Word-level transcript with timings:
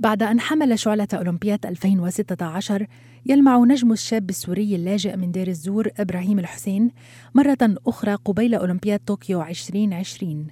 بعد 0.00 0.22
أن 0.22 0.40
حمل 0.40 0.78
شعلة 0.78 1.08
أولمبياد 1.14 1.66
2016 1.66 2.86
يلمع 3.26 3.58
نجم 3.58 3.92
الشاب 3.92 4.30
السوري 4.30 4.74
اللاجئ 4.74 5.16
من 5.16 5.32
دير 5.32 5.48
الزور 5.48 5.90
إبراهيم 5.98 6.38
الحسين 6.38 6.90
مرة 7.34 7.58
أخرى 7.86 8.14
قبيل 8.14 8.54
أولمبياد 8.54 9.00
طوكيو 9.06 9.42
2020 9.42 10.46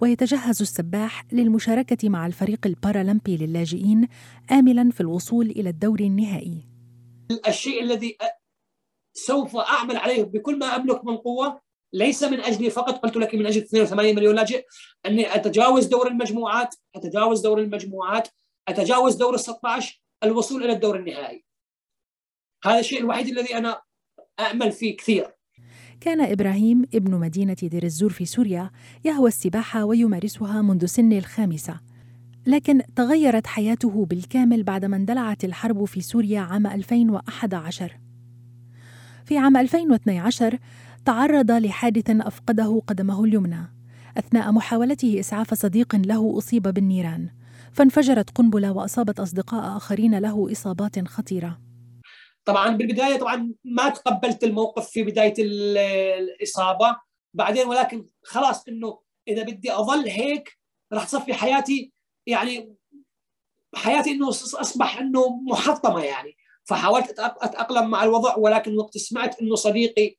ويتجهز 0.00 0.60
السباح 0.60 1.24
للمشاركة 1.32 2.08
مع 2.08 2.26
الفريق 2.26 2.66
البارالمبي 2.66 3.36
للاجئين 3.36 4.08
آملا 4.52 4.90
في 4.90 5.00
الوصول 5.00 5.46
إلى 5.46 5.70
الدور 5.70 6.00
النهائي. 6.00 6.68
الشيء 7.48 7.82
الذي 7.82 8.16
سوف 9.12 9.56
أعمل 9.56 9.96
عليه 9.96 10.22
بكل 10.22 10.58
ما 10.58 10.66
أملك 10.66 11.04
من 11.04 11.16
قوة 11.16 11.60
ليس 11.92 12.22
من 12.22 12.40
أجلي 12.40 12.70
فقط 12.70 12.98
قلت 12.98 13.16
لك 13.16 13.34
من 13.34 13.46
أجل 13.46 13.60
82 13.60 14.14
مليون 14.14 14.34
لاجئ 14.34 14.64
أني 15.06 15.34
أتجاوز 15.34 15.86
دور 15.86 16.08
المجموعات 16.08 16.74
أتجاوز 16.96 17.40
دور 17.40 17.60
المجموعات 17.60 18.28
أتجاوز 18.68 19.14
دور 19.16 19.34
ال 19.34 19.40
16 19.40 20.02
الوصول 20.24 20.64
إلى 20.64 20.72
الدور 20.72 20.96
النهائي. 20.96 21.44
هذا 22.64 22.78
الشيء 22.78 23.00
الوحيد 23.00 23.28
الذي 23.28 23.56
أنا 23.58 23.82
امل 24.40 24.72
فيه 24.72 24.96
كثير. 24.96 25.34
كان 26.00 26.20
إبراهيم 26.20 26.82
ابن 26.94 27.14
مدينة 27.14 27.56
دير 27.62 27.82
الزور 27.82 28.10
في 28.10 28.24
سوريا 28.24 28.70
يهوى 29.04 29.28
السباحة 29.28 29.84
ويمارسها 29.84 30.62
منذ 30.62 30.86
سن 30.86 31.12
الخامسة 31.12 31.80
لكن 32.46 32.82
تغيرت 32.96 33.46
حياته 33.46 34.04
بالكامل 34.04 34.62
بعدما 34.62 34.96
اندلعت 34.96 35.44
الحرب 35.44 35.84
في 35.84 36.00
سوريا 36.00 36.40
عام 36.40 36.66
2011 36.66 37.98
في 39.24 39.38
عام 39.38 39.56
2012 39.56 40.58
تعرض 41.04 41.50
لحادث 41.50 42.10
أفقده 42.10 42.82
قدمه 42.86 43.24
اليمنى 43.24 43.74
أثناء 44.18 44.52
محاولته 44.52 45.20
إسعاف 45.20 45.54
صديق 45.54 45.96
له 45.96 46.38
أصيب 46.38 46.62
بالنيران. 46.62 47.30
فانفجرت 47.74 48.30
قنبلة 48.30 48.72
وأصابت 48.72 49.20
أصدقاء 49.20 49.76
آخرين 49.76 50.18
له 50.18 50.52
إصابات 50.52 51.08
خطيرة. 51.08 51.60
طبعا 52.44 52.76
بالبداية 52.76 53.16
طبعا 53.16 53.54
ما 53.64 53.88
تقبلت 53.88 54.44
الموقف 54.44 54.88
في 54.88 55.02
بداية 55.02 55.34
الإصابة. 55.38 56.96
بعدين 57.34 57.68
ولكن 57.68 58.06
خلاص 58.24 58.68
إنه 58.68 59.00
إذا 59.28 59.42
بدي 59.42 59.72
أظل 59.72 60.08
هيك 60.08 60.58
راح 60.92 61.04
تصفي 61.04 61.34
حياتي 61.34 61.92
يعني 62.26 62.74
حياتي 63.74 64.10
إنه 64.10 64.28
أصبح 64.28 64.98
إنه 64.98 65.40
محطمة 65.48 66.04
يعني. 66.04 66.36
فحاولت 66.64 67.18
أتأقلم 67.18 67.90
مع 67.90 68.04
الوضع 68.04 68.36
ولكن 68.36 68.78
وقت 68.78 68.98
سمعت 68.98 69.40
إنه 69.40 69.54
صديقي 69.54 70.16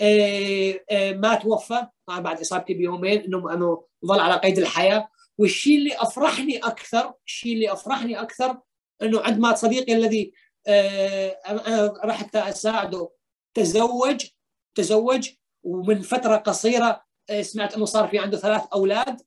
آه، 0.00 0.80
آه، 0.90 1.12
ما 1.12 1.34
توفى. 1.34 1.86
بعد 2.08 2.40
إصابتي 2.40 2.74
بيومين 2.74 3.20
إنه 3.20 3.54
انه 3.54 3.84
ظل 4.06 4.20
على 4.20 4.34
قيد 4.34 4.58
الحياة. 4.58 5.08
والشيء 5.42 5.78
اللي 5.78 5.96
أفرحني 5.96 6.58
أكثر 6.58 7.14
الشيء 7.26 7.54
اللي 7.54 7.72
أفرحني 7.72 8.20
أكثر 8.20 8.60
إنه 9.02 9.20
عندما 9.20 9.54
صديقي 9.54 9.94
الذي 9.94 10.32
آه، 10.66 11.28
أنا 11.28 11.94
رحت 12.04 12.36
أساعده 12.36 13.10
تزوج 13.54 14.26
تزوج 14.74 15.30
ومن 15.62 16.00
فترة 16.00 16.36
قصيرة 16.36 17.04
سمعت 17.40 17.74
إنه 17.74 17.84
صار 17.84 18.08
في 18.08 18.18
عنده 18.18 18.38
ثلاث 18.38 18.62
أولاد. 18.72 19.20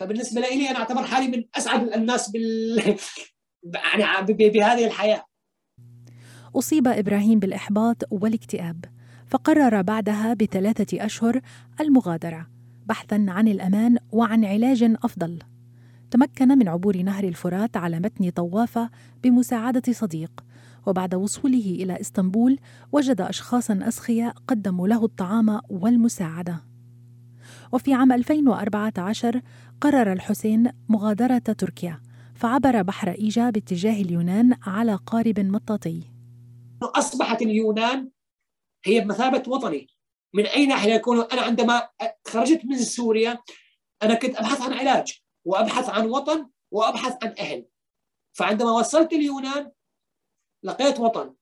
فبالنسبة 0.00 0.40
لي 0.40 0.70
أنا 0.70 0.78
أعتبر 0.78 1.02
حالي 1.02 1.28
من 1.28 1.44
أسعد 1.54 1.92
الناس 1.92 2.30
بال 2.30 2.82
يعني 3.74 4.32
بهذه 4.32 4.86
الحياة. 4.86 5.26
أصيب 6.56 6.88
إبراهيم 6.88 7.38
بالإحباط 7.38 7.96
والاكتئاب 8.10 8.84
فقرر 9.26 9.82
بعدها 9.82 10.34
بثلاثة 10.34 11.04
أشهر 11.04 11.40
المغادرة 11.80 12.46
بحثا 12.86 13.26
عن 13.28 13.48
الأمان 13.48 13.98
وعن 14.12 14.44
علاج 14.44 14.82
أفضل. 14.82 15.38
تمكن 16.16 16.48
من 16.48 16.68
عبور 16.68 16.96
نهر 16.96 17.24
الفرات 17.24 17.76
على 17.76 18.00
متن 18.00 18.30
طوافة 18.30 18.90
بمساعدة 19.22 19.92
صديق. 19.92 20.30
وبعد 20.86 21.14
وصوله 21.14 21.76
إلى 21.80 22.00
إسطنبول 22.00 22.58
وجد 22.92 23.20
أشخاصا 23.20 23.78
أسخياء 23.82 24.34
قدموا 24.48 24.88
له 24.88 25.04
الطعام 25.04 25.60
والمساعدة. 25.68 26.62
وفي 27.72 27.94
عام 27.94 28.12
2014 28.12 29.42
قرر 29.80 30.12
الحسين 30.12 30.70
مغادرة 30.88 31.38
تركيا 31.38 32.00
فعبر 32.34 32.82
بحر 32.82 33.10
إيجا 33.10 33.50
باتجاه 33.50 34.02
اليونان 34.02 34.56
على 34.62 34.94
قارب 34.94 35.40
مطاطي. 35.40 36.02
أصبحت 36.82 37.42
اليونان 37.42 38.10
هي 38.84 39.00
بمثابة 39.00 39.42
وطني. 39.52 39.86
من 40.34 40.46
أي 40.46 40.66
ناحية 40.66 40.94
يكون؟ 40.94 41.20
أنا 41.20 41.42
عندما 41.42 41.88
خرجت 42.28 42.64
من 42.64 42.78
سوريا 42.78 43.38
أنا 44.02 44.14
كنت 44.14 44.36
أبحث 44.36 44.60
عن 44.60 44.72
علاج. 44.72 45.25
وأبحث 45.46 45.88
عن 45.88 46.06
وطن 46.06 46.50
وأبحث 46.70 47.24
عن 47.24 47.34
أهل. 47.38 47.66
فعندما 48.32 48.70
وصلت 48.70 49.12
اليونان 49.12 49.72
لقيت 50.62 51.00
وطن 51.00 51.34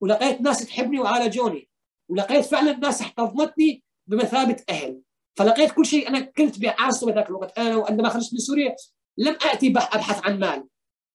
ولقيت 0.00 0.40
ناس 0.40 0.66
تحبني 0.66 1.00
وعالجوني 1.00 1.68
ولقيت 2.08 2.44
فعلا 2.44 2.76
ناس 2.76 3.00
احتضنتني 3.00 3.82
بمثابة 4.06 4.64
أهل. 4.68 5.00
فلقيت 5.36 5.72
كل 5.72 5.86
شيء 5.86 6.08
أنا 6.08 6.20
كنت 6.20 6.58
بعاصمه 6.58 7.14
ذاك 7.14 7.28
الوقت. 7.28 7.58
أنا 7.58 7.84
عندما 7.88 8.08
خرجت 8.08 8.32
من 8.32 8.38
سوريا 8.38 8.76
لم 9.18 9.38
اتي 9.42 9.68
أبحث 9.70 10.26
عن 10.26 10.38
مال. 10.38 10.68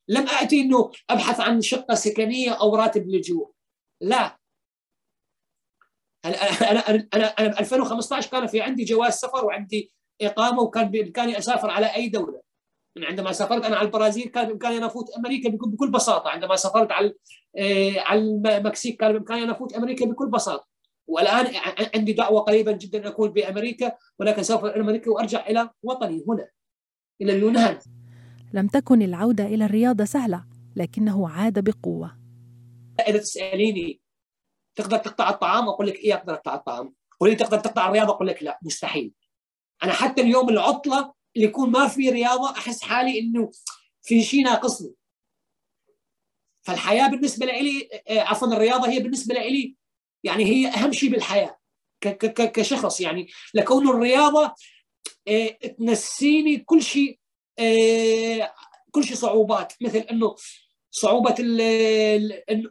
لم 0.08 0.28
اتي 0.30 0.62
إنه 0.62 0.92
أبحث 1.10 1.40
عن 1.40 1.62
شقة 1.62 1.96
سكنية 1.96 2.52
أو 2.52 2.76
راتب 2.76 3.08
لجوء 3.08 3.52
لا. 4.02 4.40
أنا 6.26 6.36
أنا 6.72 7.08
أنا 7.14 7.26
أنا 7.26 7.60
2015 7.60 8.32
كان 8.32 8.48
في 8.48 8.62
عندي 8.62 8.84
جواز 8.84 9.14
سفر 9.14 9.46
وعندي 9.46 9.92
إقامة 10.22 10.62
وكان 10.62 10.91
بامكاني 10.91 11.38
اسافر 11.38 11.69
على 11.69 11.96
أي 11.96 12.09
دولة. 12.09 12.41
من 12.97 13.03
عندما 13.03 13.31
سافرت 13.31 13.66
أنا 13.66 13.75
على 13.75 13.85
البرازيل 13.85 14.28
كان 14.28 14.47
بامكاني 14.47 14.78
ان 14.78 14.84
افوت 14.84 15.09
أمريكا 15.09 15.50
بكل 15.50 15.91
بساطة. 15.91 16.30
عندما 16.30 16.56
سافرت 16.56 16.91
على 16.91 17.13
آه، 17.57 18.00
على 18.00 18.19
المكسيك 18.58 19.00
كان 19.00 19.13
بامكاني 19.13 19.44
ان 19.44 19.50
افوت 19.50 19.74
أمريكا 19.74 20.06
بكل 20.06 20.29
بساطة. 20.29 20.68
والآن 21.08 21.47
عندي 21.96 22.13
دعوة 22.13 22.41
قريبا 22.41 22.72
جدا 22.72 23.08
أكون 23.08 23.29
بأمريكا 23.29 23.91
ولكن 24.19 24.44
سوف 24.44 24.66
إلى 24.66 24.81
أمريكا 24.81 25.12
وأرجع 25.12 25.47
إلى 25.47 25.69
وطني 25.84 26.24
هنا 26.28 26.47
إلى 27.22 27.34
اليونان. 27.34 27.79
لم 28.53 28.68
تكن 28.68 29.02
العودة 29.02 29.46
إلى 29.46 29.66
الرياضة 29.66 30.06
سهلة 30.06 30.46
لكنه 30.75 31.29
عاد 31.29 31.59
بقوة. 31.63 32.18
إذا 33.08 33.18
تسأليني 33.18 34.02
تقدر 34.75 34.97
تقطع 34.97 35.29
الطعام؟ 35.29 35.69
أقول 35.69 35.88
لك 35.88 35.96
إيه 35.96 36.13
أقدر 36.13 36.34
أقطع 36.34 36.56
الطعام؟ 36.56 36.94
قولي 37.19 37.35
تقدر 37.35 37.59
تقطع 37.59 37.88
الرياضة؟ 37.88 38.13
أقول 38.13 38.28
لك 38.28 38.44
لا 38.44 38.59
مستحيل. 38.63 39.13
أنا 39.84 39.94
حتى 39.94 40.22
اليوم 40.22 40.50
العطلة 40.50 41.13
اللي 41.35 41.47
يكون 41.47 41.72
ما 41.72 41.88
في 41.88 42.09
رياضة 42.09 42.51
أحس 42.51 42.81
حالي 42.81 43.19
إنه 43.19 43.51
في 44.01 44.23
شيء 44.23 44.44
ناقصني. 44.44 44.94
فالحياة 46.62 47.07
بالنسبة 47.07 47.45
لي 47.45 47.90
آه، 48.07 48.19
عفوا 48.19 48.47
الرياضة 48.47 48.90
هي 48.90 49.00
بالنسبة 49.00 49.35
لي 49.35 49.75
يعني 50.23 50.45
هي 50.45 50.67
أهم 50.67 50.91
شيء 50.91 51.09
بالحياة 51.09 51.59
كشخص 52.35 53.01
يعني. 53.01 53.28
لكون 53.53 53.90
الرياضة 53.90 54.53
آه، 55.28 55.47
تنسيني 55.47 56.57
كل 56.57 56.84
شيء 56.84 57.19
آه، 57.59 58.53
كل 58.91 59.03
شيء 59.03 59.16
صعوبات. 59.16 59.73
مثل 59.81 59.97
إنه 59.97 60.35
صعوبة 60.91 61.35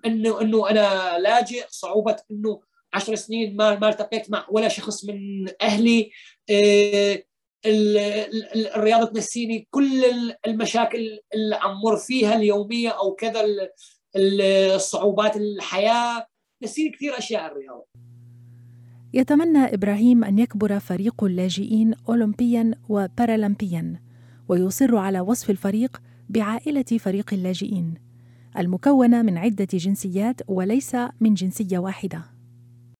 إنه 0.07 0.41
إنه 0.41 0.71
أنا 0.71 1.19
لاجئ 1.19 1.67
صعوبة 1.69 2.17
إنه 2.31 2.61
عشر 2.95 3.15
سنين 3.15 3.57
ما 3.57 3.79
ما 3.79 3.89
التقيت 3.89 4.31
مع 4.31 4.47
ولا 4.51 4.69
شخص 4.69 5.05
من 5.05 5.47
أهلي. 5.63 6.11
آه، 6.51 7.23
الرياضة 8.77 9.07
تنسيني 9.07 9.69
كل 9.71 10.05
المشاكل 10.47 11.19
اللي 11.35 11.57
أمر 11.57 11.97
فيها 11.97 12.37
اليومية 12.37 12.89
أو 12.89 13.15
كذا 13.15 13.45
الصعوبات 14.17 15.37
الحياة. 15.37 16.27
تنسيني 16.61 16.91
كثير 16.91 17.19
أشياء 17.19 17.53
الرياضة. 17.53 17.85
يتمنى 19.15 19.75
إبراهيم 19.75 20.25
أن 20.25 20.39
يكبر 20.39 20.79
فريق 20.79 21.25
اللاجئين 21.25 21.95
اولمبيا 22.09 22.75
وبارالمبيا 22.89 24.03
ويصر 24.49 24.97
على 24.97 25.21
وصف 25.21 25.51
الفريق 25.51 26.03
بعائلة 26.29 26.83
فريق 26.83 27.35
اللاجئين 27.35 27.95
المكونة 28.59 29.23
من 29.23 29.39
عدة 29.39 29.69
جنسيات 29.73 30.41
وليس 30.49 30.97
من 31.21 31.35
جنسية 31.35 31.79
واحدة. 31.79 32.38